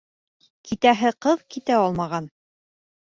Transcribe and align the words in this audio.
Китәһе 0.69 1.11
ҡыҙ 1.25 1.43
китә 1.57 1.77
алмаған. 1.85 2.31